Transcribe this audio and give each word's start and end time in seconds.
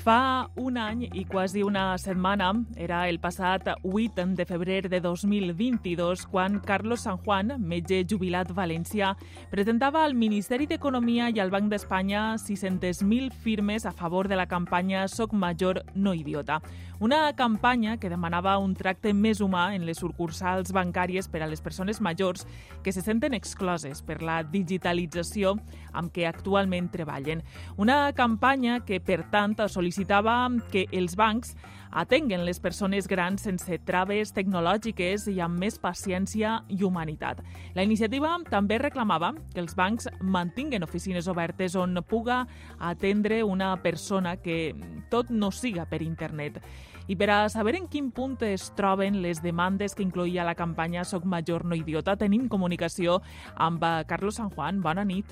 Fa 0.00 0.48
un 0.56 0.78
any 0.80 1.02
i 1.12 1.26
quasi 1.28 1.60
una 1.62 1.98
setmana, 2.00 2.54
era 2.80 3.02
el 3.10 3.18
passat 3.20 3.66
8 3.82 4.24
de 4.32 4.46
febrer 4.48 4.88
de 4.88 4.98
2022, 5.04 6.24
quan 6.24 6.56
Carlos 6.64 7.02
San 7.04 7.18
Juan, 7.18 7.52
metge 7.60 8.06
jubilat 8.08 8.48
valencià, 8.56 9.12
presentava 9.52 10.00
al 10.06 10.16
Ministeri 10.16 10.64
d'Economia 10.70 11.28
i 11.28 11.40
al 11.44 11.52
Banc 11.52 11.68
d'Espanya 11.68 12.38
600.000 12.40 13.28
firmes 13.44 13.84
a 13.84 13.92
favor 13.92 14.28
de 14.28 14.40
la 14.40 14.48
campanya 14.48 15.04
Soc 15.06 15.34
major, 15.34 15.84
no 15.94 16.14
idiota. 16.16 16.62
Una 17.00 17.32
campanya 17.32 17.96
que 17.96 18.10
demanava 18.12 18.58
un 18.60 18.74
tracte 18.76 19.14
més 19.16 19.38
humà 19.40 19.70
en 19.72 19.86
les 19.88 20.00
sucursals 20.02 20.68
bancàries 20.76 21.30
per 21.32 21.40
a 21.40 21.46
les 21.48 21.62
persones 21.64 22.00
majors 22.04 22.44
que 22.84 22.92
se 22.92 23.00
senten 23.00 23.32
excloses 23.32 24.02
per 24.04 24.18
la 24.20 24.42
digitalització 24.44 25.54
amb 25.96 26.12
què 26.12 26.26
actualment 26.28 26.90
treballen. 26.92 27.40
Una 27.80 28.12
campanya 28.12 28.82
que, 28.84 29.00
per 29.00 29.22
tant, 29.32 29.56
sol·licitava 29.90 30.48
que 30.70 30.86
els 30.94 31.16
bancs 31.18 31.56
atenguen 31.90 32.44
les 32.46 32.60
persones 32.62 33.08
grans 33.10 33.42
sense 33.42 33.78
traves 33.82 34.30
tecnològiques 34.30 35.26
i 35.32 35.40
amb 35.42 35.58
més 35.58 35.80
paciència 35.82 36.60
i 36.70 36.84
humanitat. 36.86 37.40
La 37.74 37.82
iniciativa 37.82 38.36
també 38.48 38.78
reclamava 38.78 39.32
que 39.52 39.58
els 39.58 39.74
bancs 39.74 40.06
mantinguen 40.22 40.86
oficines 40.86 41.26
obertes 41.26 41.74
on 41.74 41.98
puga 42.06 42.44
atendre 42.78 43.42
una 43.42 43.74
persona 43.82 44.36
que 44.36 44.76
tot 45.10 45.30
no 45.30 45.50
siga 45.50 45.88
per 45.90 46.02
internet. 46.02 46.62
I 47.10 47.16
per 47.18 47.30
a 47.34 47.48
saber 47.50 47.74
en 47.74 47.88
quin 47.90 48.12
punt 48.14 48.38
es 48.46 48.70
troben 48.78 49.18
les 49.24 49.42
demandes 49.42 49.96
que 49.96 50.06
incloïa 50.06 50.46
la 50.46 50.54
campanya 50.54 51.02
Soc 51.02 51.26
major 51.26 51.64
no 51.64 51.74
idiota, 51.74 52.14
tenim 52.14 52.46
comunicació 52.46 53.18
amb 53.56 53.82
eh, 53.82 54.04
Carlos 54.06 54.38
San 54.38 54.54
Juan. 54.54 54.78
Bona 54.80 55.02
nit. 55.04 55.26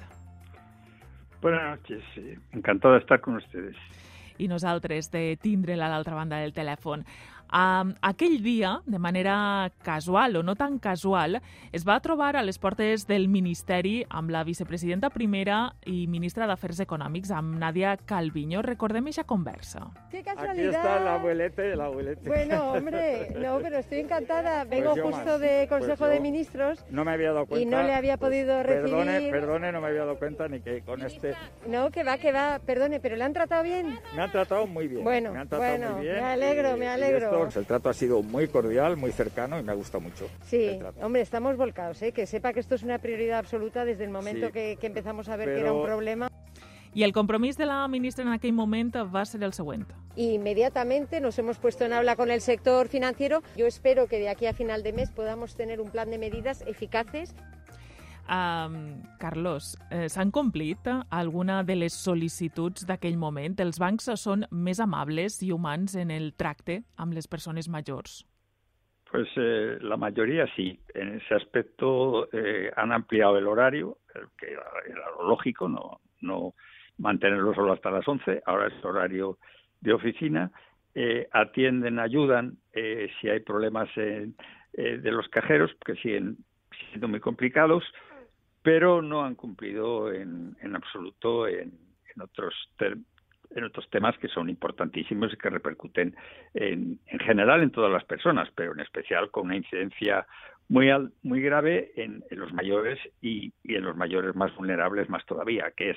Buenas 1.40 1.78
noches, 1.78 2.02
sí. 2.16 2.34
encantado 2.50 2.94
de 2.94 3.00
estar 3.00 3.20
con 3.20 3.36
ustedes. 3.36 3.76
I 4.38 4.48
nosaltres 4.48 5.10
de 5.10 5.36
tindre-la 5.42 5.86
a 5.86 5.92
l'altra 5.92 6.14
banda 6.14 6.38
del 6.42 6.54
telèfon. 6.54 7.04
Um, 7.52 7.94
aquell 8.02 8.42
dia, 8.42 8.82
de 8.84 8.98
manera 8.98 9.72
casual 9.82 10.36
o 10.36 10.42
no 10.42 10.54
tan 10.54 10.78
casual, 10.78 11.40
es 11.72 11.86
va 11.88 11.98
trobar 12.00 12.36
a 12.36 12.42
les 12.42 12.58
portes 12.58 13.06
del 13.06 13.28
Ministeri 13.28 14.04
amb 14.10 14.28
la 14.30 14.44
vicepresidenta 14.44 15.08
primera 15.08 15.72
i 15.86 16.06
ministra 16.06 16.46
d'Afers 16.46 16.80
Econòmics, 16.84 17.30
amb 17.32 17.56
Nadia 17.56 17.96
Calviño. 17.96 18.60
Recordem 18.62 19.04
aquesta 19.08 19.24
conversa. 19.24 19.86
¡Qué 20.10 20.22
casualidad! 20.22 20.50
Aquí 20.52 20.76
está 20.76 20.98
el 20.98 21.08
abuelete 21.08 21.68
y 21.68 21.72
el 21.72 21.80
abuelete. 21.80 22.28
Bueno, 22.28 22.72
hombre, 22.72 23.34
no, 23.38 23.58
pero 23.62 23.78
estoy 23.78 24.00
encantada. 24.00 24.64
Vengo 24.64 24.92
Pues 24.92 25.02
justo 25.04 25.24
más. 25.30 25.40
de 25.40 25.66
Pues 25.66 25.80
Consejo 25.80 26.04
yo 26.04 26.10
de 26.12 26.20
Ministros. 26.20 26.84
No 26.90 27.04
me 27.04 27.12
había 27.12 27.32
dado 27.32 27.46
cuenta. 27.46 27.62
Y 27.62 27.64
no 27.70 27.82
le 27.82 27.94
había 27.94 28.18
pues, 28.18 28.28
podido 28.30 28.62
Perdone, 28.62 29.12
recibir. 29.12 29.30
perdone, 29.32 29.72
no 29.72 29.80
me 29.80 29.86
había 29.88 30.00
dado 30.00 30.18
cuenta 30.18 30.48
ni 30.48 30.60
que 30.60 30.82
con 30.82 31.00
este... 31.02 31.34
No, 31.66 31.90
que 31.90 32.02
va, 32.04 32.18
que 32.18 32.30
va. 32.30 32.58
Perdone, 32.58 33.00
pero 33.00 33.16
¿le 33.16 33.24
han 33.24 33.32
tratado 33.32 33.62
bien? 33.62 33.98
Me 34.14 34.22
han 34.22 34.30
tratado 34.30 34.66
muy 34.66 34.86
bien. 34.88 35.02
Bueno, 35.02 35.32
me 35.32 35.38
han 35.38 35.48
tratado 35.48 35.70
bueno, 35.78 35.96
muy 35.96 36.02
bien. 36.06 36.16
me 36.16 36.24
alegro, 36.24 36.76
y- 36.76 36.78
me 36.78 36.84
y 36.84 36.88
alegro. 36.88 37.37
El 37.56 37.66
trato 37.66 37.88
ha 37.88 37.94
sido 37.94 38.22
muy 38.22 38.48
cordial, 38.48 38.96
muy 38.96 39.12
cercano 39.12 39.58
y 39.58 39.62
me 39.62 39.72
ha 39.72 39.74
gustado 39.74 40.00
mucho. 40.00 40.28
Sí, 40.44 40.64
el 40.64 40.78
trato. 40.78 41.04
hombre, 41.04 41.22
estamos 41.22 41.56
volcados, 41.56 42.00
¿eh? 42.02 42.12
Que 42.12 42.26
sepa 42.26 42.52
que 42.52 42.60
esto 42.60 42.74
es 42.74 42.82
una 42.82 42.98
prioridad 42.98 43.38
absoluta 43.38 43.84
desde 43.84 44.04
el 44.04 44.10
momento 44.10 44.46
Sí. 44.46 44.52
que, 44.52 44.76
que 44.80 44.86
empezamos 44.86 45.28
a 45.28 45.36
ver 45.36 45.48
que 45.54 45.60
era 45.60 45.72
un 45.72 45.84
problema. 45.84 46.28
I 46.94 47.02
el 47.04 47.12
compromís 47.12 47.56
de 47.56 47.66
la 47.66 47.86
ministra 47.86 48.24
en 48.24 48.30
aquell 48.32 48.52
moment 48.54 48.96
va 48.96 49.24
ser 49.24 49.42
el 49.44 49.52
següent. 49.52 49.86
Y 50.16 50.32
inmediatamente 50.32 51.20
nos 51.20 51.38
hemos 51.38 51.58
puesto 51.58 51.84
en 51.84 51.92
habla 51.92 52.16
con 52.16 52.30
el 52.30 52.40
sector 52.40 52.88
financiero. 52.88 53.42
Yo 53.56 53.66
espero 53.66 54.06
que 54.08 54.18
de 54.18 54.30
aquí 54.30 54.46
a 54.46 54.52
final 54.54 54.82
de 54.82 54.92
mes 54.92 55.10
podamos 55.10 55.54
tener 55.54 55.80
un 55.80 55.90
plan 55.90 56.10
de 56.10 56.18
medidas 56.18 56.62
eficaces 56.66 57.34
Um, 58.28 59.02
Carlos, 59.18 59.78
eh, 59.90 60.08
s'han 60.12 60.30
complit 60.30 60.88
alguna 61.10 61.62
de 61.64 61.78
les 61.78 61.94
sol·licituds 61.96 62.84
d'aquell 62.88 63.16
moment? 63.16 63.56
Els 63.64 63.80
bancs 63.80 64.10
són 64.20 64.44
més 64.52 64.80
amables 64.84 65.40
i 65.42 65.52
humans 65.52 65.96
en 65.96 66.12
el 66.12 66.34
tracte 66.36 66.82
amb 66.96 67.16
les 67.16 67.26
persones 67.26 67.70
majors? 67.72 68.20
Pues 69.10 69.28
eh, 69.36 69.78
la 69.80 69.96
mayoría 69.96 70.46
sí. 70.54 70.78
En 70.94 71.14
ese 71.16 71.34
aspecto 71.34 72.28
eh, 72.32 72.70
han 72.76 72.92
ampliado 72.92 73.38
el 73.38 73.46
horario, 73.46 73.96
que 74.36 74.52
era, 74.52 74.66
era 74.86 75.10
lo 75.16 75.28
lógico, 75.28 75.68
no, 75.68 76.00
no 76.20 76.54
mantenerlo 76.98 77.54
solo 77.54 77.72
hasta 77.72 77.90
las 77.90 78.06
11. 78.06 78.42
Ahora 78.44 78.66
es 78.66 78.84
horario 78.84 79.38
de 79.80 79.92
oficina. 79.94 80.50
Eh, 80.94 81.28
atienden, 81.32 81.98
ayudan 81.98 82.58
eh, 82.72 83.08
si 83.20 83.28
hay 83.28 83.40
problemas 83.40 83.88
en, 83.96 84.34
eh, 84.72 84.98
de 84.98 85.12
los 85.12 85.28
cajeros, 85.28 85.70
que 85.84 85.94
siguen 85.96 86.38
siendo 86.90 87.08
muy 87.08 87.20
complicados, 87.20 87.84
pero 88.62 89.02
no 89.02 89.24
han 89.24 89.34
cumplido 89.34 90.12
en, 90.12 90.56
en 90.60 90.76
absoluto 90.76 91.46
en, 91.48 91.72
en 92.14 92.22
otros 92.22 92.54
en 93.50 93.64
otros 93.64 93.88
temas 93.90 94.16
que 94.18 94.28
son 94.28 94.50
importantísimos 94.50 95.32
y 95.32 95.36
que 95.36 95.48
repercuten 95.50 96.14
en, 96.54 97.00
en 97.06 97.18
general 97.20 97.62
en 97.62 97.70
todas 97.70 97.90
las 97.90 98.04
personas, 98.04 98.48
pero 98.54 98.72
en 98.72 98.80
especial 98.80 99.30
con 99.30 99.46
una 99.46 99.56
incidencia 99.56 100.26
muy 100.68 100.90
al- 100.90 101.12
muy 101.22 101.40
grave 101.40 101.92
en, 101.96 102.22
los 102.30 102.52
mayores 102.52 102.98
y, 103.22 103.52
y 103.62 103.74
en 103.76 103.84
los 103.84 103.96
mayores 103.96 104.34
más 104.36 104.54
vulnerables 104.54 105.08
más 105.08 105.24
todavía, 105.24 105.72
que 105.76 105.90
es 105.90 105.96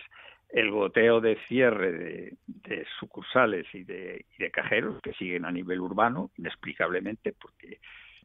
el 0.50 0.72
goteo 0.72 1.20
de 1.22 1.38
cierre 1.48 1.92
de, 1.92 2.38
de 2.48 2.86
sucursales 3.00 3.66
y 3.74 3.84
de, 3.84 4.26
y 4.38 4.44
de 4.44 4.52
cajeros 4.52 5.02
que 5.02 5.14
siguen 5.14 5.46
a 5.46 5.52
nivel 5.52 5.82
urbano, 5.82 6.32
inexplicablemente, 6.38 7.34
porque 7.34 7.80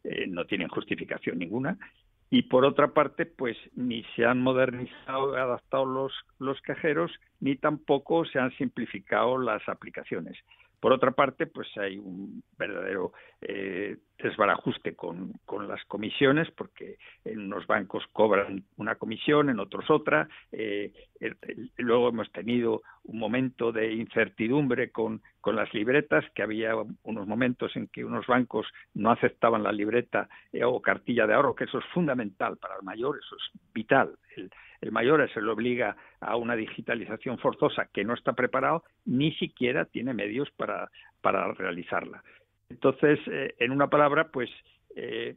eh, 0.05 0.27
no 0.29 0.45
tienen 0.45 0.69
justificación 0.69 1.39
ninguna, 1.39 1.77
y 2.31 2.43
por 2.43 2.65
otra 2.65 2.89
parte, 2.89 3.27
pues 3.27 3.57
ni 3.75 4.03
se 4.17 4.25
han 4.25 4.41
modernizado, 4.41 5.37
adaptado 5.37 5.85
los, 5.85 6.13
los 6.39 6.61
cajeros, 6.63 7.13
ni 7.41 7.57
tampoco 7.57 8.25
se 8.25 8.39
han 8.39 8.51
simplificado 8.57 9.39
las 9.39 9.67
aplicaciones. 9.69 10.37
Por 10.81 10.93
otra 10.93 11.13
parte, 11.13 11.47
pues 11.47 11.69
hay 11.77 11.99
un 11.99 12.43
verdadero 12.59 13.13
eh, 13.41 13.97
desbarajuste 14.19 14.95
con, 14.95 15.33
con 15.45 15.69
las 15.69 15.85
comisiones, 15.85 16.51
porque 16.53 16.99
en 17.25 17.41
unos 17.41 17.67
bancos 17.67 18.05
cobran 18.13 18.65
una 18.77 18.95
comisión, 18.97 19.51
en 19.51 19.61
otros 19.61 19.91
otra. 19.91 20.29
Eh, 20.53 20.93
luego 21.77 22.09
hemos 22.09 22.31
tenido 22.33 22.83
un 23.05 23.19
momento 23.19 23.73
de 23.73 23.93
incertidumbre 23.93 24.91
con, 24.91 25.23
con 25.41 25.57
las 25.57 25.73
libretas, 25.75 26.25
que 26.35 26.43
había 26.43 26.75
unos 27.03 27.27
momentos 27.27 27.77
en 27.77 27.89
que 27.89 28.05
unos 28.05 28.27
bancos 28.27 28.67
no 28.95 29.11
aceptaban 29.11 29.63
la 29.63 29.73
libreta 29.73 30.29
eh, 30.53 30.65
o 30.65 30.81
cartilla 30.81 31.27
de 31.27 31.35
ahorro, 31.35 31.55
que 31.55 31.65
eso 31.65 31.79
es 31.79 31.85
fundamental 31.87 32.57
para 32.57 32.77
el 32.77 32.83
mayor, 32.83 33.19
eso 33.19 33.37
es 33.37 33.61
vital. 33.73 34.17
El, 34.37 34.51
el 34.81 34.93
mayor 34.93 35.29
se 35.33 35.41
le 35.41 35.51
obliga 35.51 35.97
a 36.21 36.37
una 36.37 36.55
digitalización 36.57 37.39
forzosa 37.39 37.89
que 37.93 38.05
no 38.05 38.15
está 38.15 38.35
preparado, 38.35 38.85
ni 39.05 39.33
siquiera 39.33 39.85
tiene 39.87 40.15
medios 40.15 40.51
para, 40.51 40.91
para 41.21 41.53
realizarla. 41.53 42.23
Entonces, 42.69 43.19
eh, 43.27 43.55
en 43.59 43.71
una 43.73 43.89
palabra, 43.89 44.29
pues 44.29 44.51
eh, 44.95 45.37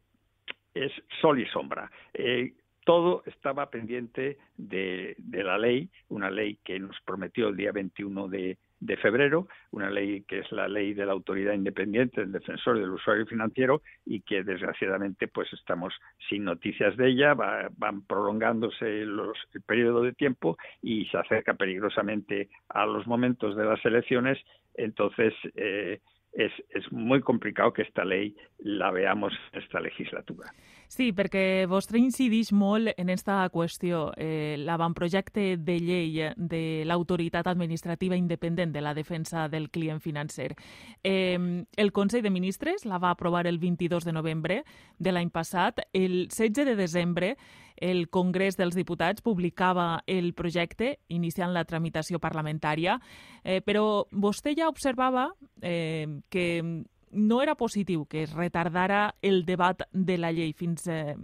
es 0.74 0.92
sol 1.22 1.40
y 1.40 1.46
sombra. 1.48 1.92
Eh, 2.14 2.54
todo 2.86 3.22
estaba 3.28 3.70
pendiente 3.70 4.38
de, 4.58 5.16
de 5.20 5.44
la 5.44 5.58
ley, 5.60 5.90
una 6.08 6.32
ley 6.32 6.58
que 6.64 6.80
nos 6.80 7.00
prometió 7.06 7.50
el 7.50 7.56
día 7.56 7.72
21 7.72 8.28
de, 8.30 8.58
febrero, 9.00 9.48
una 9.72 9.92
ley 9.92 10.24
que 10.24 10.40
es 10.40 10.52
la 10.52 10.68
ley 10.68 10.94
de 10.96 11.06
la 11.06 11.12
autoridad 11.12 11.54
independiente 11.54 12.22
del 12.22 12.32
defensor 12.32 12.80
del 12.80 12.90
usuario 12.90 13.28
financiero 13.28 13.84
y 14.06 14.22
que 14.22 14.44
desgraciadamente 14.44 15.28
pues 15.28 15.52
estamos 15.54 15.94
sin 16.30 16.46
noticias 16.46 16.98
de 16.98 17.10
ella, 17.10 17.36
va- 17.36 17.70
van 17.78 18.02
prolongándose 18.02 19.06
los, 19.06 19.38
el 19.54 19.62
periodo 19.62 20.02
de 20.02 20.14
tiempo 20.14 20.58
y 20.82 21.06
se 21.08 21.18
acerca 21.18 21.54
peligrosamente 21.54 22.50
a 22.70 22.88
los 22.88 23.06
momentos 23.06 23.56
de 23.56 23.66
las 23.66 23.84
elecciones, 23.86 24.40
entonces 24.74 25.34
eh, 25.56 26.00
es, 26.40 26.54
es 26.70 26.90
muy 26.92 27.22
complicado 27.22 27.74
que 27.74 27.82
esta 27.82 28.06
ley 28.06 28.36
la 28.60 28.92
veamos 28.92 29.34
en 29.52 29.62
esta 29.62 29.80
legislatura. 29.82 30.54
Sí, 30.90 31.12
perquè 31.14 31.68
vostre 31.70 32.00
incideix 32.02 32.50
molt 32.50 32.90
en 32.98 33.12
esta 33.14 33.44
qüestió. 33.54 34.08
Eh, 34.18 34.56
L'avantprojecte 34.58 35.54
de 35.62 35.76
llei 35.78 36.18
de 36.36 36.62
l'autoritat 36.90 37.46
administrativa 37.46 38.18
independent 38.18 38.74
de 38.74 38.82
la 38.82 38.96
defensa 38.98 39.46
del 39.54 39.70
client 39.70 40.02
financer. 40.02 40.56
Eh, 41.04 41.38
el 41.78 41.92
Consell 41.94 42.26
de 42.26 42.34
Ministres 42.34 42.86
la 42.90 42.98
va 42.98 43.12
aprovar 43.12 43.46
el 43.46 43.60
22 43.60 44.04
de 44.04 44.18
novembre 44.18 44.64
de 44.98 45.14
l'any 45.14 45.30
passat. 45.30 45.86
El 45.94 46.26
16 46.28 46.66
de 46.66 46.76
desembre 46.76 47.36
el 47.78 48.10
Congrés 48.10 48.58
dels 48.58 48.76
Diputats 48.76 49.22
publicava 49.22 50.04
el 50.08 50.34
projecte 50.34 50.98
iniciant 51.08 51.54
la 51.54 51.66
tramitació 51.70 52.18
parlamentària, 52.20 52.98
eh, 53.44 53.62
però 53.62 54.08
vostè 54.12 54.58
ja 54.58 54.68
observava 54.68 55.30
eh, 55.62 56.08
que 56.30 56.64
no 57.12 57.42
era 57.42 57.56
positiu 57.56 58.06
que 58.06 58.24
es 58.24 58.34
retardara 58.34 59.16
el 59.22 59.46
debat 59.46 59.84
de 59.92 60.18
la 60.18 60.32
llei 60.32 60.54
fins 60.54 60.88
eh, 60.88 61.16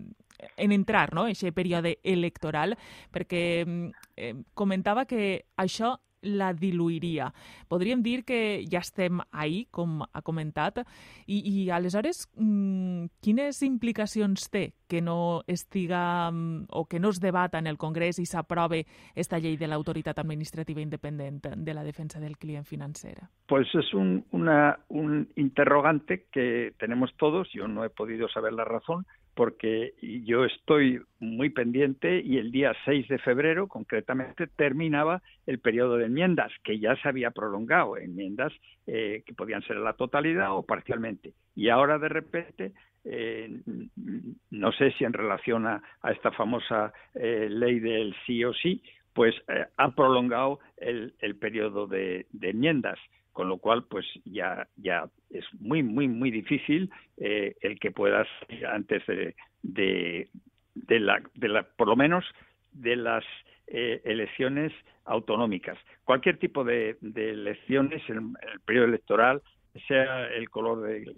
en 0.58 0.72
entrar 0.72 1.14
no, 1.14 1.26
aquest 1.30 1.56
període 1.56 1.98
electoral, 2.04 2.76
perquè 3.14 3.66
mm, 3.66 4.10
eh, 4.18 4.34
comentava 4.54 5.06
que 5.06 5.46
això 5.58 5.96
la 6.26 6.52
diluiria. 6.54 7.32
Podríem 7.70 8.02
dir 8.04 8.24
que 8.26 8.66
ja 8.70 8.82
estem 8.84 9.22
ahí, 9.32 9.66
com 9.72 10.02
ha 10.04 10.22
comentat, 10.26 10.82
i, 11.26 11.40
i 11.40 11.70
aleshores 11.72 12.26
mm, 12.36 13.22
quines 13.24 13.62
implicacions 13.64 14.50
té 14.52 14.74
que 14.90 15.02
no 15.02 15.44
estiga 15.48 16.30
mm, 16.32 16.68
o 16.70 16.86
que 16.86 17.00
no 17.00 17.10
es 17.10 17.20
debata 17.20 17.60
en 17.60 17.68
el 17.68 17.78
Congrés 17.78 18.20
i 18.20 18.26
s'aprove 18.26 18.84
esta 19.16 19.40
llei 19.40 19.58
de 19.58 19.70
l'autoritat 19.70 20.20
administrativa 20.20 20.82
independent 20.82 21.42
de 21.56 21.74
la 21.74 21.84
defensa 21.84 22.20
del 22.20 22.38
client 22.38 22.66
financer? 22.66 23.16
Pues 23.48 23.68
es 23.76 23.94
un, 23.94 24.26
una, 24.32 24.80
un 24.90 25.30
interrogante 25.36 26.26
que 26.32 26.74
tenemos 26.80 27.16
todos, 27.18 27.48
yo 27.54 27.68
no 27.68 27.84
he 27.84 27.90
podido 27.90 28.28
saber 28.30 28.54
la 28.54 28.66
razón, 28.66 29.06
porque 29.36 29.94
yo 30.24 30.46
estoy 30.46 31.02
muy 31.20 31.50
pendiente 31.50 32.22
y 32.22 32.38
el 32.38 32.52
día 32.52 32.74
6 32.86 33.10
de 33.10 33.18
febrero, 33.20 33.68
concretamente, 33.68 34.48
terminaba 34.48 35.22
el 35.46 35.60
periodo 35.60 35.98
de 35.98 36.06
enmiendas, 36.06 36.52
que 36.64 36.80
ya 36.80 36.96
se 36.96 37.10
había 37.10 37.32
prolongado, 37.32 37.98
enmiendas 37.98 38.54
eh, 38.88 39.24
que 39.26 39.34
podían 39.34 39.62
ser 39.64 39.76
la 39.78 39.94
totalidad 39.94 40.56
o 40.56 40.64
parcialmente. 40.64 41.34
Y 41.54 41.68
ahora, 41.68 42.00
de 42.00 42.10
repente, 42.10 42.72
eh, 43.04 43.60
no 44.52 44.72
sé 44.72 44.92
si 44.92 45.04
en 45.04 45.14
relación 45.14 45.68
a, 45.68 45.84
esta 46.10 46.32
famosa 46.32 46.94
eh, 47.14 47.48
ley 47.50 47.80
del 47.80 48.16
sí 48.26 48.44
o 48.46 48.54
sí, 48.54 48.82
pues 49.14 49.36
ha 49.78 49.96
prolongado 49.96 50.60
el, 50.78 51.14
periodo 51.40 51.88
de 51.88 52.26
enmiendas 52.42 53.00
con 53.36 53.50
lo 53.50 53.58
cual 53.58 53.84
pues 53.84 54.06
ya 54.24 54.66
ya 54.78 55.10
es 55.30 55.44
muy 55.60 55.84
muy 55.84 56.08
muy 56.08 56.32
difícil 56.32 56.90
eh, 57.18 57.54
el 57.60 57.78
que 57.82 57.92
puedas 57.92 58.30
antes 58.72 59.06
de, 59.08 59.36
de, 59.62 60.30
de, 60.74 61.00
la, 61.02 61.22
de 61.34 61.50
la 61.50 61.64
por 61.64 61.90
lo 61.90 61.98
menos 61.98 62.24
de 62.72 62.96
las 62.96 63.26
eh, 63.68 64.02
elecciones 64.06 64.72
autonómicas. 65.04 65.78
Cualquier 66.06 66.38
tipo 66.40 66.64
de, 66.64 66.96
de 67.02 67.32
elecciones 67.32 68.02
en 68.10 68.36
el 68.54 68.62
periodo 68.62 68.86
electoral 68.86 69.42
sea 69.86 70.28
el 70.28 70.50
color 70.50 70.84
de, 70.84 71.14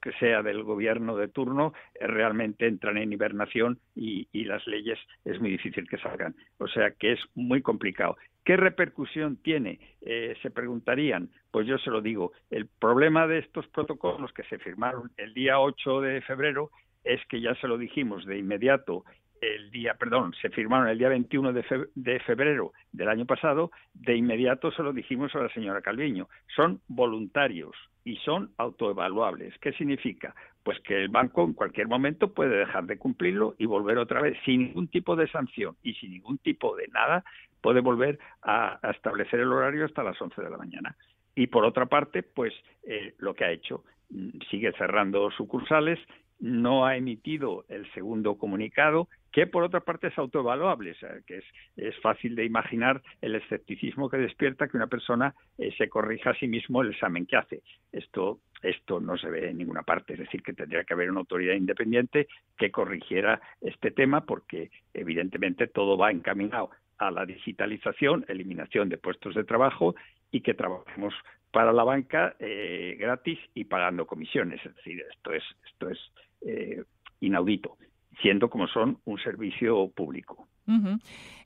que 0.00 0.12
sea 0.12 0.42
del 0.42 0.62
gobierno 0.62 1.16
de 1.16 1.28
turno, 1.28 1.72
eh, 1.94 2.06
realmente 2.06 2.66
entran 2.66 2.96
en 2.96 3.12
hibernación 3.12 3.78
y, 3.94 4.26
las 4.44 4.66
leyes 4.66 4.98
es 5.24 5.40
muy 5.40 5.50
difícil 5.50 5.88
que 5.88 5.96
salgan. 5.98 6.34
O 6.58 6.68
sea 6.68 6.90
que 6.90 7.12
es 7.12 7.20
muy 7.34 7.62
complicado. 7.62 8.16
¿Qué 8.44 8.58
repercusión 8.58 9.38
tiene? 9.38 9.80
Eh, 10.02 10.36
se 10.42 10.50
preguntarían. 10.50 11.30
Pues 11.50 11.66
yo 11.66 11.78
se 11.78 11.90
lo 11.90 12.02
digo. 12.02 12.32
El 12.50 12.66
problema 12.66 13.26
de 13.26 13.38
estos 13.38 13.66
protocolos 13.68 14.32
que 14.34 14.42
se 14.44 14.58
firmaron 14.58 15.10
el 15.16 15.32
día 15.32 15.58
8 15.58 16.02
de 16.02 16.20
febrero 16.20 16.70
es 17.04 17.24
que 17.26 17.40
ya 17.40 17.54
se 17.54 17.68
lo 17.68 17.78
dijimos 17.78 18.26
de 18.26 18.38
inmediato 18.38 19.04
el 19.40 19.70
día, 19.70 19.94
perdón, 19.94 20.32
se 20.40 20.48
firmaron 20.50 20.88
el 20.88 20.98
día 20.98 21.08
21 21.08 21.52
de 21.52 22.20
febrero 22.20 22.72
del 22.92 23.08
año 23.08 23.26
pasado, 23.26 23.70
de 23.92 24.16
inmediato 24.16 24.70
se 24.72 24.82
lo 24.82 24.92
dijimos 24.92 25.34
a 25.34 25.40
la 25.40 25.48
señora 25.50 25.82
Calviño. 25.82 26.28
Son 26.54 26.80
voluntarios 26.88 27.74
y 28.04 28.16
son 28.16 28.50
autoevaluables. 28.58 29.56
¿Qué 29.58 29.72
significa? 29.72 30.34
Pues 30.62 30.78
que 30.80 30.96
el 30.96 31.08
banco 31.08 31.44
en 31.44 31.54
cualquier 31.54 31.88
momento 31.88 32.32
puede 32.32 32.56
dejar 32.56 32.84
de 32.84 32.98
cumplirlo 32.98 33.54
y 33.58 33.66
volver 33.66 33.98
otra 33.98 34.20
vez 34.20 34.36
sin 34.44 34.64
ningún 34.64 34.88
tipo 34.88 35.16
de 35.16 35.28
sanción 35.28 35.76
y 35.82 35.94
sin 35.94 36.12
ningún 36.12 36.38
tipo 36.38 36.76
de 36.76 36.88
nada, 36.88 37.24
puede 37.60 37.80
volver 37.80 38.18
a, 38.42 38.78
establecer 38.94 39.40
el 39.40 39.52
horario 39.52 39.86
hasta 39.86 40.02
las 40.02 40.20
11 40.20 40.42
de 40.42 40.50
la 40.50 40.58
mañana. 40.58 40.96
Y 41.34 41.46
por 41.46 41.64
otra 41.64 41.86
parte, 41.86 42.22
pues 42.22 42.52
eh, 42.84 43.14
lo 43.18 43.34
que 43.34 43.44
ha 43.44 43.50
hecho, 43.50 43.84
mm, 44.10 44.40
sigue 44.50 44.72
cerrando 44.72 45.30
sucursales, 45.30 45.98
no 46.40 46.84
ha 46.84 46.96
emitido 46.96 47.64
el 47.68 47.90
segundo 47.92 48.36
comunicado, 48.36 49.08
que 49.34 49.48
por 49.48 49.64
otra 49.64 49.80
parte 49.80 50.06
es 50.06 50.16
autoevaluable, 50.16 50.92
o 50.92 50.94
sea, 50.94 51.10
que 51.26 51.38
es, 51.38 51.44
es, 51.76 51.98
fácil 52.00 52.36
de 52.36 52.44
imaginar 52.44 53.02
el 53.20 53.34
escepticismo 53.34 54.08
que 54.08 54.16
despierta 54.16 54.68
que 54.68 54.76
una 54.76 54.86
persona 54.86 55.34
eh, 55.58 55.74
se 55.76 55.88
corrija 55.88 56.30
a 56.30 56.38
sí 56.38 56.46
mismo 56.46 56.82
el 56.82 56.92
examen 56.92 57.26
que 57.26 57.36
hace. 57.36 57.62
Esto, 57.90 58.38
esto 58.62 59.00
no 59.00 59.18
se 59.18 59.28
ve 59.28 59.50
en 59.50 59.58
ninguna 59.58 59.82
parte, 59.82 60.12
es 60.12 60.20
decir, 60.20 60.40
que 60.40 60.52
tendría 60.52 60.84
que 60.84 60.94
haber 60.94 61.10
una 61.10 61.18
autoridad 61.18 61.54
independiente 61.54 62.28
que 62.56 62.70
corrigiera 62.70 63.40
este 63.60 63.90
tema, 63.90 64.24
porque 64.24 64.70
evidentemente 64.92 65.66
todo 65.66 65.98
va 65.98 66.12
encaminado 66.12 66.70
a 66.98 67.10
la 67.10 67.26
digitalización, 67.26 68.24
eliminación 68.28 68.88
de 68.88 68.98
puestos 68.98 69.34
de 69.34 69.42
trabajo 69.42 69.96
y 70.30 70.42
que 70.42 70.54
trabajemos 70.54 71.12
para 71.50 71.72
la 71.72 71.82
banca 71.82 72.36
eh, 72.38 72.96
gratis 73.00 73.40
y 73.52 73.64
pagando 73.64 74.06
comisiones. 74.06 74.64
Es 74.64 74.76
decir, 74.76 75.02
esto 75.10 75.32
es, 75.32 75.42
esto 75.66 75.90
es 75.90 75.98
eh, 76.46 76.84
inaudito 77.18 77.76
siendo 78.20 78.48
como 78.48 78.66
son 78.68 78.98
un 79.04 79.18
servicio 79.18 79.88
público. 79.90 80.48
Uh 80.66 80.74
-huh. 80.74 80.98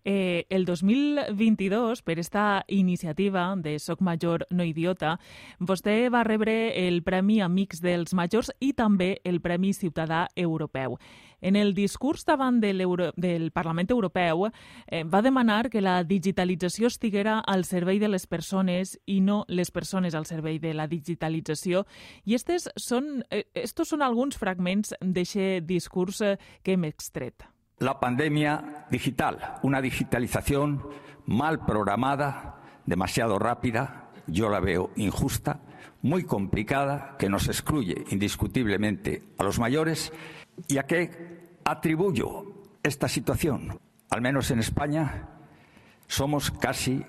eh, 0.05 0.47
el 0.49 0.65
2022, 0.65 2.03
per 2.03 2.19
esta 2.19 2.65
iniciativa 2.69 3.55
de 3.57 3.79
Soc 3.79 4.01
Major 4.01 4.47
No 4.51 4.63
Idiota, 4.63 5.19
vostè 5.59 6.09
va 6.09 6.23
rebre 6.23 6.87
el 6.87 7.03
Premi 7.03 7.41
Amics 7.41 7.81
dels 7.81 8.15
Majors 8.15 8.53
i 8.61 8.73
també 8.75 9.21
el 9.25 9.41
Premi 9.41 9.73
Ciutadà 9.73 10.29
Europeu. 10.37 10.99
En 11.41 11.57
el 11.57 11.75
discurs 11.75 12.25
davant 12.25 12.61
de 12.61 12.73
del 13.17 13.51
Parlament 13.53 13.91
Europeu 13.91 14.47
eh, 14.87 15.05
va 15.05 15.23
demanar 15.23 15.71
que 15.71 15.81
la 15.81 16.03
digitalització 16.05 16.87
estiguera 16.87 17.39
al 17.41 17.65
servei 17.65 17.99
de 17.99 18.09
les 18.09 18.27
persones 18.27 18.99
i 19.07 19.21
no 19.21 19.45
les 19.49 19.71
persones 19.71 20.15
al 20.15 20.27
servei 20.27 20.59
de 20.59 20.75
la 20.75 20.87
digitalització. 20.87 21.87
I 22.25 22.35
estes 22.35 22.69
són, 22.77 23.25
eh, 23.31 23.45
estos 23.55 23.89
són 23.89 24.03
alguns 24.03 24.37
fragments 24.37 24.95
d'aquest 25.01 25.67
discurs 25.67 26.21
eh, 26.21 26.37
que 26.63 26.73
hem 26.73 26.85
extret. 26.85 27.58
La 27.81 28.01
pandemia 28.01 28.87
digital, 28.91 29.59
una 29.63 29.81
digitalización 29.81 30.85
mal 31.27 31.65
programada, 31.65 32.57
demasiado 32.87 33.39
rápida, 33.39 34.11
yo 34.27 34.49
la 34.49 34.59
veo 34.59 34.91
injusta, 34.97 35.61
muy 36.03 36.25
complicada, 36.25 37.17
que 37.19 37.29
nos 37.29 37.47
excluye 37.47 38.05
indiscutiblemente 38.11 39.23
a 39.39 39.45
los 39.45 39.59
mayores 39.61 40.13
y 40.67 40.79
a 40.79 40.87
qué 40.87 41.59
atribuyo 41.65 42.67
esta 42.83 43.09
situación. 43.09 43.79
Al 44.11 44.23
menos 44.23 44.51
en 44.51 44.59
España 44.59 45.29
somos 46.09 46.51
casi 46.51 47.05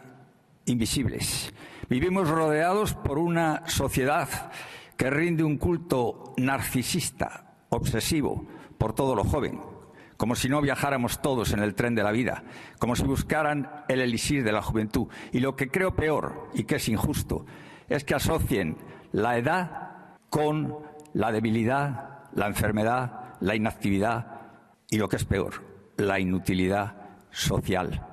invisibles. 0.65 1.54
Vivimos 1.89 2.30
rodeados 2.30 2.94
por 2.94 3.18
una 3.18 3.63
sociedad 3.68 4.51
que 4.95 5.10
rinde 5.10 5.44
un 5.44 5.57
culto 5.57 6.33
narcisista, 6.38 7.56
obsesivo 7.69 8.45
por 8.77 8.94
todo 8.94 9.15
lo 9.15 9.24
joven, 9.24 9.60
como 10.19 10.36
si 10.36 10.50
no 10.50 10.60
viajáramos 10.60 11.21
todos 11.21 11.54
en 11.54 11.60
el 11.60 11.75
tren 11.75 11.95
de 11.95 12.04
la 12.04 12.12
vida, 12.12 12.44
como 12.77 12.98
si 12.98 13.04
buscaran 13.04 13.86
el 13.88 14.01
elixir 14.01 14.44
de 14.44 14.51
la 14.51 14.62
juventud. 14.62 15.07
Y 15.31 15.39
lo 15.39 15.56
que 15.56 15.69
creo 15.69 15.95
peor 15.95 16.50
y 16.53 16.65
que 16.65 16.75
es 16.75 16.89
injusto 16.89 17.46
es 17.88 18.03
que 18.03 18.15
asocien 18.15 18.75
la 19.13 19.38
edad 19.38 20.17
con 20.29 20.75
la 21.13 21.32
debilidad, 21.32 22.27
la 22.34 22.48
enfermedad, 22.48 23.38
la 23.39 23.55
inactividad 23.55 24.41
y 24.89 24.98
lo 24.98 25.08
que 25.08 25.15
es 25.15 25.24
peor, 25.24 25.63
la 25.96 26.20
inutilidad 26.20 26.98
social. 27.32 28.09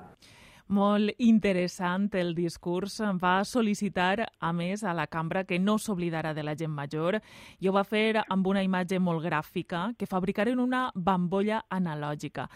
Molt 0.67 1.13
interessant 1.23 2.09
el 2.19 2.33
discurs. 2.35 2.99
Va 3.21 3.39
sol·licitar, 3.47 4.27
a 4.39 4.51
més, 4.51 4.83
a 4.83 4.93
la 4.93 5.07
cambra 5.07 5.45
que 5.47 5.59
no 5.59 5.77
s'oblidara 5.79 6.33
de 6.35 6.43
la 6.43 6.57
gent 6.59 6.73
major 6.75 7.21
i 7.59 7.69
ho 7.69 7.73
va 7.75 7.85
fer 7.87 8.23
amb 8.27 8.47
una 8.47 8.63
imatge 8.65 8.99
molt 8.99 9.23
gràfica 9.23 9.93
que 9.97 10.09
fabricaren 10.09 10.59
una 10.59 10.89
bambolla 10.93 11.63
analògica. 11.71 12.49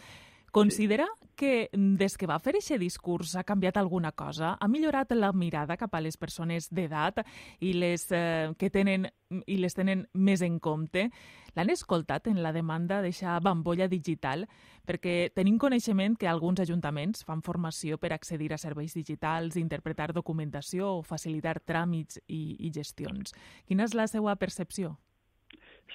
Considera 0.51 1.07
que 1.41 1.69
des 1.73 2.17
que 2.17 2.29
va 2.29 2.37
fer 2.39 2.53
aquest 2.53 2.77
discurs 2.81 3.33
ha 3.35 3.45
canviat 3.47 3.79
alguna 3.81 4.11
cosa? 4.13 4.53
Ha 4.61 4.67
millorat 4.69 5.15
la 5.17 5.31
mirada 5.33 5.77
cap 5.77 5.95
a 5.97 6.01
les 6.03 6.17
persones 6.21 6.69
d'edat 6.69 7.23
i 7.59 7.73
les 7.73 8.05
eh, 8.13 8.53
que 8.57 8.69
tenen 8.69 9.09
i 9.47 9.57
les 9.57 9.73
tenen 9.73 10.05
més 10.13 10.43
en 10.45 10.59
compte? 10.59 11.07
L'han 11.55 11.73
escoltat 11.73 12.29
en 12.29 12.41
la 12.43 12.53
demanda 12.53 13.01
d'eixa 13.01 13.39
bambolla 13.43 13.89
digital? 13.89 14.45
Perquè 14.85 15.31
tenim 15.33 15.57
coneixement 15.57 16.17
que 16.19 16.29
alguns 16.29 16.61
ajuntaments 16.61 17.25
fan 17.25 17.41
formació 17.41 17.97
per 17.97 18.13
accedir 18.13 18.51
a 18.53 18.61
serveis 18.61 18.93
digitals, 18.93 19.57
interpretar 19.57 20.11
documentació 20.13 20.97
o 20.99 21.03
facilitar 21.03 21.57
tràmits 21.65 22.21
i, 22.27 22.57
i 22.59 22.71
gestions. 22.75 23.33
Quina 23.65 23.87
és 23.89 23.97
la 23.97 24.05
seva 24.11 24.35
percepció? 24.35 24.97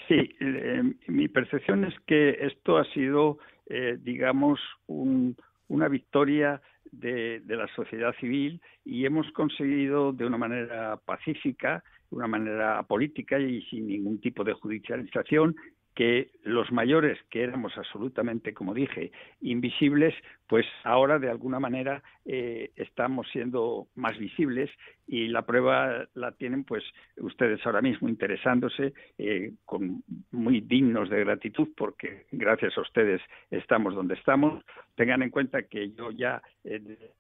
Sí, 0.09 0.19
eh, 0.41 0.83
mi 1.09 1.29
percepción 1.29 1.85
es 1.85 1.95
que 2.07 2.37
esto 2.47 2.77
ha 2.77 2.85
sido 2.93 3.39
eh, 3.67 3.99
digamos, 4.01 4.61
un, 4.87 5.37
una 5.69 5.89
victoria 5.89 6.61
de, 6.93 7.41
de, 7.41 7.57
la 7.57 7.67
sociedad 7.75 8.15
civil 8.21 8.61
y 8.85 9.05
hemos 9.05 9.31
conseguido 9.33 10.13
de 10.13 10.25
una 10.25 10.39
manera 10.39 10.97
pacífica, 11.05 11.83
de 12.11 12.17
una 12.17 12.29
manera 12.29 12.83
política 12.85 13.39
y 13.39 13.63
sin 13.63 13.89
ningún 13.89 14.21
tipo 14.21 14.45
de 14.45 14.53
judicialización 14.53 15.57
que 15.97 16.29
los 16.45 16.71
mayores, 16.71 17.19
que 17.31 17.43
éramos 17.43 17.73
absolutamente, 17.79 18.53
como 18.53 18.75
dije, 18.75 19.13
invisibles, 19.41 20.15
pues 20.47 20.67
ahora 20.85 21.19
de 21.19 21.31
alguna 21.31 21.59
manera 21.59 22.03
eh, 22.27 22.71
estamos 22.77 23.27
siendo 23.33 23.89
más 23.95 24.19
visibles 24.19 24.71
y 25.07 25.29
la 25.29 25.47
prueba 25.47 26.07
la 26.13 26.33
tienen 26.33 26.65
pues 26.65 26.85
ustedes 27.17 27.65
ahora 27.65 27.81
mismo 27.81 28.11
interesándose 28.11 28.93
eh, 29.17 29.55
con 29.65 30.05
muy 30.33 30.61
dignos 30.61 31.09
de 31.09 31.25
gratitud 31.25 31.69
porque 31.75 32.27
gracias 32.31 32.77
a 32.77 32.83
ustedes 32.83 33.23
estamos 33.51 33.95
donde 33.95 34.17
estamos. 34.17 34.63
Tengan 34.97 35.23
en 35.23 35.31
cuenta 35.31 35.63
que 35.63 35.93
yo 35.93 36.11
ya 36.11 36.43
eh, 36.63 37.13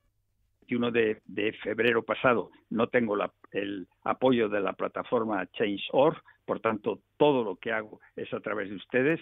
21 0.69 0.91
de, 0.91 1.53
febrero 1.63 2.03
pasado 2.03 2.51
no 2.71 2.89
tengo 2.89 3.17
el 3.53 3.89
apoyo 4.03 4.49
de 4.49 4.61
la 4.61 4.73
plataforma 4.73 5.47
Change.org, 5.53 6.17
por 6.47 6.61
tanto, 6.61 7.01
todo 7.19 7.45
lo 7.45 7.57
que 7.57 7.73
hago 7.73 8.01
es 8.15 8.33
a 8.33 8.41
través 8.41 8.71
de 8.71 8.77
ustedes. 8.77 9.21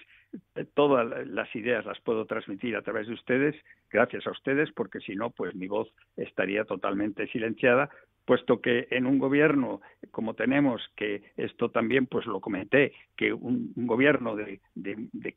Todas 0.74 1.26
las 1.26 1.54
ideas 1.56 1.84
las 1.86 2.00
puedo 2.00 2.26
transmitir 2.26 2.76
a 2.76 2.82
través 2.82 3.08
de 3.08 3.14
ustedes, 3.14 3.56
gracias 3.90 4.26
a 4.26 4.30
ustedes, 4.30 4.70
porque 4.72 5.00
si 5.00 5.16
no, 5.16 5.30
pues 5.30 5.54
mi 5.54 5.66
voz 5.66 5.88
estaría 6.16 6.64
totalmente 6.64 7.26
silenciada 7.28 7.88
puesto 8.24 8.60
que 8.60 8.86
en 8.90 9.06
un 9.06 9.18
gobierno 9.18 9.80
como 10.10 10.34
tenemos, 10.34 10.82
que 10.96 11.22
esto 11.36 11.70
también 11.70 12.06
pues 12.06 12.26
lo 12.26 12.40
comenté, 12.40 12.92
que 13.16 13.32
un, 13.32 13.72
gobierno 13.76 14.36
de, 14.36 14.60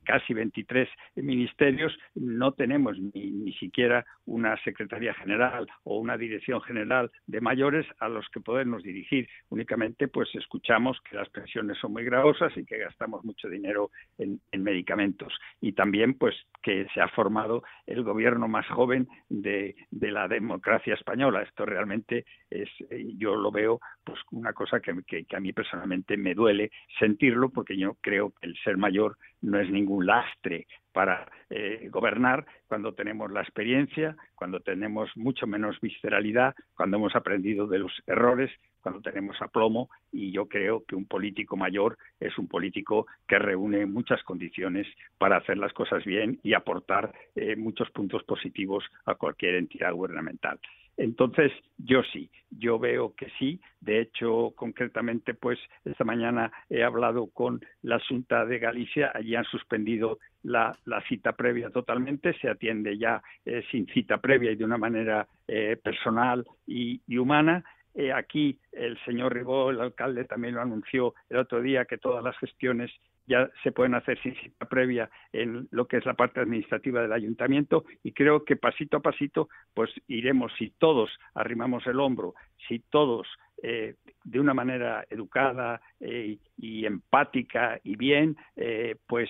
casi 0.03 0.33
23 0.33 0.87
ministerios 1.15 1.97
no 2.15 2.53
tenemos 2.53 2.97
ni, 2.99 3.31
ni, 3.31 3.53
siquiera 3.53 4.05
una 4.25 4.61
Secretaría 4.63 5.13
General 5.13 5.67
o 5.83 5.97
una 5.97 6.17
Dirección 6.17 6.61
General 6.61 7.11
de 7.25 7.41
mayores 7.41 7.85
a 7.99 8.09
los 8.09 8.27
que 8.29 8.39
podernos 8.39 8.83
dirigir. 8.83 9.27
Únicamente 9.49 10.07
pues 10.07 10.29
escuchamos 10.35 10.99
que 11.01 11.15
las 11.15 11.29
pensiones 11.29 11.77
son 11.79 11.93
muy 11.93 12.03
gravosas 12.03 12.55
y 12.57 12.65
que 12.65 12.77
gastamos 12.77 13.23
mucho 13.23 13.49
dinero 13.49 13.91
en, 14.17 14.39
en 14.51 14.63
medicamentos. 14.63 15.33
Y 15.61 15.73
también 15.73 16.13
pues 16.13 16.35
que 16.61 16.87
se 16.93 17.01
ha 17.01 17.07
formado 17.09 17.63
el 17.85 18.03
gobierno 18.03 18.47
más 18.47 18.67
joven 18.67 19.07
de, 19.29 19.75
de 19.91 20.11
la 20.11 20.27
democracia 20.27 20.93
española. 20.93 21.41
Esto 21.41 21.65
realmente 21.65 22.25
es 22.49 22.69
eh, 22.89 23.13
yo 23.17 23.35
lo 23.35 23.51
veo 23.51 23.79
pues 24.03 24.19
una 24.31 24.53
cosa 24.53 24.79
que, 24.79 24.91
a 24.91 25.39
mí 25.39 25.53
personalmente 25.53 26.17
me 26.17 26.33
duele 26.33 26.71
sentirlo 26.99 27.49
porque 27.49 27.77
yo 27.77 27.97
creo 28.01 28.31
que 28.31 28.47
el 28.47 28.57
ser 28.63 28.77
mayor 28.77 29.17
no 29.41 29.59
es 29.59 29.69
ningún 29.69 30.05
lastre 30.05 30.67
para 30.91 31.29
eh, 31.49 31.89
gobernar 31.91 32.45
cuando 32.67 32.93
tenemos 32.93 33.31
la 33.31 33.41
experiencia, 33.41 34.15
cuando 34.35 34.59
tenemos 34.61 35.09
mucho 35.15 35.45
menos 35.45 35.79
visceralidad, 35.79 36.55
cuando 36.75 36.97
hemos 36.97 37.15
aprendido 37.15 37.67
de 37.67 37.79
los 37.79 37.91
errores, 38.07 38.51
cuando 38.81 39.01
tenemos 39.01 39.39
aplomo 39.41 39.89
y 40.11 40.31
yo 40.31 40.47
creo 40.47 40.83
que 40.87 40.95
un 40.95 41.05
político 41.05 41.57
mayor 41.57 41.97
es 42.19 42.37
un 42.37 42.47
político 42.47 43.05
que 43.27 43.37
reúne 43.37 43.85
muchas 43.85 44.23
condiciones 44.23 44.87
para 45.17 45.37
hacer 45.37 45.57
las 45.57 45.73
cosas 45.73 46.03
bien 46.05 46.39
y 46.41 46.53
aportar 46.53 47.13
eh, 47.35 47.55
muchos 47.55 47.91
puntos 47.91 48.23
positivos 48.23 48.83
a 49.05 49.15
cualquier 49.15 49.55
entidad 49.55 49.93
gubernamental. 49.93 50.59
Entonces, 50.97 51.51
yo 51.77 52.01
sí, 52.11 52.29
yo 52.49 52.79
veo 52.79 53.13
que 53.15 53.27
sí. 53.37 53.61
De 53.81 54.01
hecho, 54.01 54.51
concretamente, 54.55 55.35
pues 55.35 55.59
esta 55.85 56.03
mañana 56.03 56.51
he 56.69 56.83
hablado 56.83 57.27
con 57.27 57.61
la 57.83 57.99
Junta 58.07 58.45
de 58.45 58.57
Galicia. 58.57 59.11
Allí 59.13 59.35
han 59.35 59.45
suspendido 59.45 60.17
la, 60.43 60.75
cita 61.07 61.33
previa 61.33 61.69
totalmente. 61.69 62.33
Se 62.39 62.49
atiende 62.49 62.97
ya 62.97 63.21
eh, 63.45 63.63
sin 63.71 63.85
cita 63.87 64.17
previa 64.17 64.51
y 64.51 64.55
de 64.55 64.65
una 64.65 64.77
manera 64.77 65.27
eh, 65.47 65.77
personal 65.81 66.45
y, 66.65 66.99
humana. 67.17 67.63
Eh, 67.93 68.11
aquí 68.11 68.59
el 68.71 68.97
señor 69.05 69.33
Ribó, 69.33 69.69
el 69.69 69.81
alcalde, 69.81 70.25
también 70.25 70.55
lo 70.55 70.61
anunció 70.61 71.13
el 71.29 71.37
otro 71.37 71.61
día 71.61 71.85
que 71.85 71.97
todas 71.97 72.23
las 72.23 72.37
gestiones 72.37 72.91
ya 73.27 73.49
se 73.61 73.71
pueden 73.71 73.93
hacer 73.93 74.19
sin 74.21 74.35
cita 74.35 74.65
previa 74.65 75.09
en 75.33 75.67
lo 75.71 75.87
que 75.87 75.97
es 75.97 76.05
la 76.05 76.15
parte 76.15 76.39
administrativa 76.39 77.01
del 77.01 77.13
ayuntamiento 77.13 77.85
y 78.03 78.13
creo 78.13 78.43
que 78.43 78.55
pasito 78.55 78.97
a 78.97 79.01
pasito 79.01 79.49
pues 79.73 79.91
iremos 80.07 80.51
si 80.57 80.71
todos 80.71 81.09
arrimamos 81.35 81.85
el 81.87 81.99
hombro, 81.99 82.33
si 82.67 82.79
todos 82.79 83.27
eh, 83.63 83.95
de 84.23 84.39
una 84.39 84.53
manera 84.53 85.03
educada 85.09 85.81
eh, 85.99 86.37
y 86.57 86.85
empática 86.85 87.79
y 87.83 87.95
bien, 87.95 88.37
eh, 88.55 88.97
pues 89.07 89.29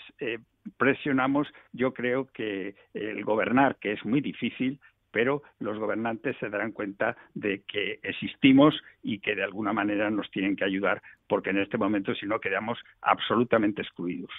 presionamos, 0.78 1.48
yo 1.72 1.94
creo 1.94 2.28
que 2.34 2.76
el 2.94 3.24
gobernar, 3.24 3.78
que 3.78 3.94
es 3.94 4.04
muy 4.04 4.20
difícil, 4.20 4.82
pero 5.18 5.42
los 5.58 5.80
gobernantes 5.80 6.38
se 6.40 6.48
darán 6.48 6.74
cuenta 6.74 7.18
de 7.34 7.64
que 7.68 8.00
existimos 8.04 8.80
y 9.02 9.18
que 9.18 9.34
de 9.34 9.44
alguna 9.44 9.74
manera 9.74 10.12
nos 10.12 10.30
tienen 10.30 10.56
que 10.56 10.64
ayudar, 10.64 11.02
porque 11.28 11.50
en 11.50 11.58
este 11.58 11.80
momento 11.80 12.14
si 12.14 12.28
no 12.28 12.40
quedamos 12.40 12.78
absolutamente 13.02 13.82
excluidos. 13.82 14.30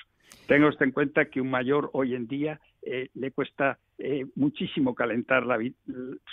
Tenga 0.46 0.68
usted 0.68 0.86
en 0.86 0.92
cuenta 0.92 1.24
que 1.24 1.40
un 1.40 1.50
mayor 1.50 1.90
hoy 1.94 2.14
en 2.14 2.28
día 2.28 2.60
eh, 2.82 3.08
le 3.14 3.32
cuesta 3.32 3.80
eh, 3.98 4.24
muchísimo 4.36 4.94
calentar 4.94 5.42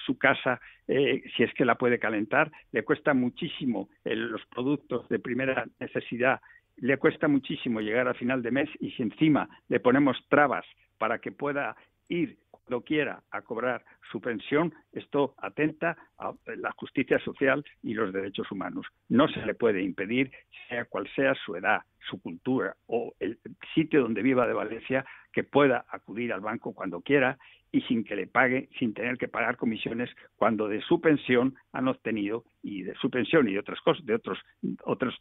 su 0.05 0.15
casa, 0.19 0.61
eh, 0.87 1.23
si 1.35 1.41
es 1.41 1.51
que 1.55 1.65
la 1.65 1.73
puede 1.73 1.97
calentar, 1.97 2.51
le 2.71 2.83
cuesta 2.83 3.15
muchísimo 3.15 3.89
los 4.03 4.45
productos 4.45 5.09
de 5.09 5.17
primera 5.17 5.65
necesidad, 5.79 6.39
le 6.77 6.97
cuesta 6.97 7.27
muchísimo 7.27 7.81
llegar 7.81 8.07
a 8.07 8.13
final 8.13 8.43
de 8.43 8.51
mes 8.51 8.69
y 8.79 8.91
si 8.91 9.01
encima 9.01 9.49
le 9.69 9.79
ponemos 9.79 10.23
trabas 10.29 10.65
para 10.99 11.17
que 11.17 11.31
pueda 11.31 11.75
ir 12.09 12.37
cuando 12.49 12.83
quiera 12.83 13.21
a 13.31 13.41
cobrar 13.41 13.83
su 14.11 14.19
pensión, 14.19 14.73
esto 14.91 15.35
atenta 15.37 15.97
a 16.17 16.33
la 16.57 16.71
justicia 16.71 17.19
social 17.19 17.63
y 17.83 17.93
los 17.93 18.11
derechos 18.11 18.51
humanos. 18.51 18.85
No 19.09 19.27
se 19.27 19.45
le 19.45 19.53
puede 19.53 19.83
impedir, 19.83 20.31
sea 20.67 20.85
cual 20.85 21.07
sea 21.15 21.35
su 21.45 21.55
edad, 21.55 21.81
su 22.09 22.19
cultura 22.21 22.75
o 22.87 23.13
el 23.19 23.37
sitio 23.73 24.01
donde 24.01 24.23
viva 24.23 24.47
de 24.47 24.53
Valencia, 24.53 25.05
que 25.31 25.43
pueda 25.43 25.85
acudir 25.89 26.33
al 26.33 26.41
banco 26.41 26.73
cuando 26.73 27.01
quiera 27.01 27.37
y 27.71 27.81
sin 27.81 28.03
que 28.03 28.15
le 28.15 28.25
pague, 28.25 28.69
sin 28.79 28.93
tener 28.93 29.17
que 29.17 29.27
pagar 29.27 29.57
comisiones 29.57 30.09
cuando 30.37 30.67
de 30.67 30.81
su 30.81 31.01
pensión 31.01 31.55
han 31.73 31.87
obtenido 31.87 32.45
y 32.63 32.83
de 32.83 32.95
su 32.95 33.09
pensión 33.09 33.49
y 33.49 33.53
de 33.53 33.59
otras 33.59 33.81
cosas, 33.81 34.05
de 34.05 34.15
otros 34.15 34.39
otros 34.85 35.13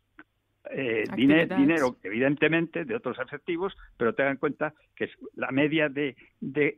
eh, 0.70 1.04
dinero, 1.14 1.96
evidentemente, 2.02 2.84
de 2.84 2.94
otros 2.94 3.18
efectivos, 3.18 3.76
pero 3.96 4.14
tengan 4.14 4.32
en 4.32 4.38
cuenta 4.38 4.74
que 4.96 5.10
la 5.34 5.50
media 5.50 5.88
de, 5.88 6.16
de, 6.40 6.76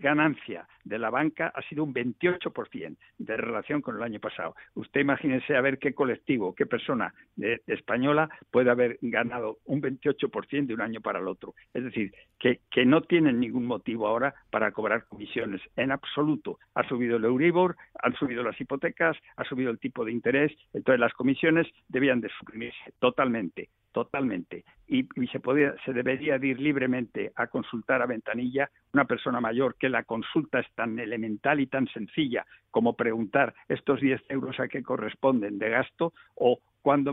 ganancia 0.00 0.66
de 0.84 0.98
la 0.98 1.10
banca 1.10 1.52
ha 1.54 1.62
sido 1.62 1.84
un 1.84 1.94
28% 1.94 2.96
de 3.18 3.36
relación 3.36 3.82
con 3.82 3.96
el 3.96 4.02
año 4.02 4.20
pasado. 4.20 4.54
Usted 4.74 5.00
imagínese 5.00 5.56
a 5.56 5.60
ver 5.60 5.78
qué 5.78 5.94
colectivo, 5.94 6.54
qué 6.54 6.66
persona 6.66 7.14
española 7.66 8.28
puede 8.50 8.70
haber 8.70 8.98
ganado 9.00 9.58
un 9.66 9.80
28% 9.80 10.66
de 10.66 10.74
un 10.74 10.80
año 10.80 11.00
para 11.00 11.20
el 11.20 11.28
otro. 11.28 11.54
Es 11.72 11.84
decir, 11.84 12.12
que, 12.38 12.60
que 12.70 12.84
no 12.84 13.02
tienen 13.02 13.40
ningún 13.40 13.66
motivo 13.66 14.06
ahora 14.06 14.34
para 14.50 14.72
cobrar 14.72 15.06
comisiones. 15.06 15.60
En 15.76 15.92
absoluto. 15.92 16.58
Ha 16.74 16.86
subido 16.88 17.16
el 17.16 17.24
Euribor, 17.24 17.76
han 18.02 18.14
subido 18.14 18.42
las 18.42 18.60
hipotecas, 18.60 19.16
ha 19.36 19.44
subido 19.44 19.70
el 19.70 19.78
tipo 19.78 20.04
de 20.04 20.12
interés, 20.12 20.52
entonces 20.72 21.00
las 21.00 21.12
comisiones 21.12 21.66
debían 21.88 22.20
de 22.20 22.28
suprimirse 22.38 22.92
totalmente, 23.04 23.68
totalmente. 23.92 24.64
Y, 24.88 25.06
se, 25.30 25.38
podía, 25.38 25.74
se 25.84 25.92
debería 25.92 26.36
ir 26.36 26.58
libremente 26.58 27.32
a 27.36 27.48
consultar 27.48 28.00
a 28.00 28.06
ventanilla 28.06 28.70
una 28.94 29.04
persona 29.04 29.42
mayor 29.42 29.74
que 29.74 29.90
la 29.90 30.04
consulta 30.04 30.60
es 30.60 30.66
tan 30.74 30.98
elemental 30.98 31.60
y 31.60 31.66
tan 31.66 31.86
sencilla 31.88 32.46
como 32.70 32.96
preguntar 32.96 33.52
estos 33.68 34.00
10 34.00 34.22
euros 34.30 34.58
a 34.58 34.68
qué 34.68 34.82
corresponden 34.82 35.58
de 35.58 35.68
gasto 35.68 36.14
o 36.34 36.60
cuando 36.80 37.12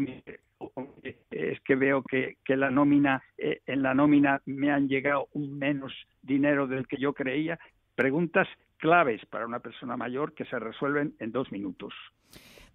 es 1.29 1.59
que 1.59 1.75
veo 1.75 2.03
que, 2.03 2.37
que 2.45 2.55
la 2.55 2.71
nómina 2.71 3.21
eh, 3.37 3.59
en 3.67 3.81
la 3.81 3.93
nómina 3.93 4.41
me 4.45 4.71
han 4.71 4.87
llegado 4.87 5.27
un 5.33 5.59
menos 5.59 5.93
dinero 6.21 6.67
del 6.67 6.87
que 6.87 6.95
yo 6.95 7.11
creía 7.11 7.59
preguntas 7.95 8.47
claves 8.77 9.25
para 9.25 9.45
una 9.45 9.59
persona 9.59 9.97
mayor 9.97 10.33
que 10.35 10.45
se 10.45 10.57
resuelven 10.57 11.15
en 11.19 11.33
dos 11.33 11.51
minutos. 11.51 11.93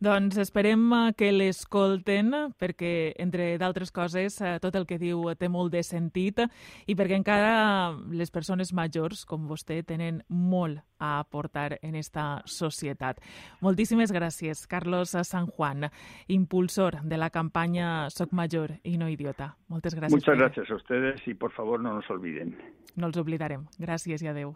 Doncs 0.03 0.37
esperem 0.37 0.83
eh, 0.93 1.13
que 1.17 1.31
l'escolten 1.33 2.33
perquè, 2.61 3.15
entre 3.23 3.55
d'altres 3.61 3.93
coses, 3.95 4.37
eh, 4.45 4.57
tot 4.61 4.77
el 4.77 4.85
que 4.89 4.99
diu 5.01 5.23
té 5.41 5.49
molt 5.49 5.73
de 5.73 5.81
sentit 5.87 6.43
i 6.87 6.97
perquè 6.97 7.17
encara 7.17 7.95
les 8.13 8.31
persones 8.31 8.75
majors, 8.77 9.25
com 9.25 9.47
vostè, 9.49 9.81
tenen 9.89 10.21
molt 10.29 10.83
a 10.99 11.19
aportar 11.21 11.79
en 11.83 11.95
esta 11.97 12.43
societat. 12.45 13.21
Moltíssimes 13.65 14.13
gràcies, 14.13 14.67
Carlos 14.69 15.17
San 15.25 15.47
Juan, 15.47 15.89
impulsor 16.29 17.01
de 17.03 17.17
la 17.17 17.31
campanya 17.31 18.11
Soc 18.11 18.33
Major 18.33 18.77
i 18.85 18.97
no 19.01 19.09
idiota. 19.09 19.55
Moltes 19.69 19.97
gràcies. 19.97 20.13
Muchas 20.13 20.37
gracias 20.37 20.71
a 20.71 20.77
ustedes 20.77 21.27
y 21.27 21.35
por 21.35 21.53
favor 21.53 21.81
no 21.81 21.95
nos 21.95 22.09
olviden. 22.11 22.57
No 22.97 23.09
els 23.09 23.17
oblidarem. 23.17 23.67
Gràcies 23.79 24.23
i 24.25 24.29
adeu. 24.29 24.55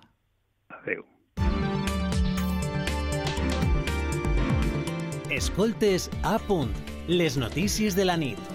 Adeu. 0.69 1.05
Escoltes 5.41 6.11
a 6.23 6.35
punt, 6.39 6.75
les 7.09 7.39
notícies 7.41 7.97
de 7.97 8.05
la 8.05 8.19
nit. 8.21 8.50